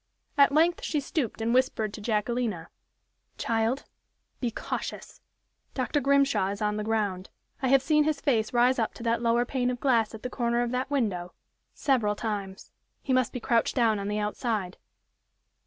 At 0.35 0.51
length 0.51 0.83
she 0.83 0.99
stooped 0.99 1.41
and 1.41 1.53
whispered 1.53 1.93
to 1.93 2.01
Jacquelina: 2.01 2.69
"Child, 3.37 3.83
be 4.39 4.49
cautious; 4.49 5.21
Dr. 5.75 6.01
Grimshaw 6.01 6.47
is 6.49 6.59
on 6.59 6.77
the 6.77 6.83
ground 6.83 7.29
I 7.61 7.67
have 7.67 7.83
seen 7.83 8.03
his 8.05 8.19
face 8.19 8.51
rise 8.51 8.79
up 8.79 8.95
to 8.95 9.03
that 9.03 9.21
lower 9.21 9.45
pane 9.45 9.69
of 9.69 9.79
glass 9.79 10.15
at 10.15 10.23
the 10.23 10.29
corner 10.31 10.63
of 10.63 10.71
that 10.71 10.89
window, 10.89 11.33
several 11.75 12.15
times. 12.15 12.71
He 13.03 13.13
must 13.13 13.31
be 13.31 13.39
crouched 13.39 13.75
down 13.75 13.99
on 13.99 14.07
the 14.07 14.17
outside." 14.17 14.77